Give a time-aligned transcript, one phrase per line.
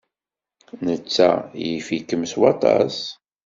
[0.85, 1.29] Netta
[1.63, 2.97] yif-ikem s waṭas.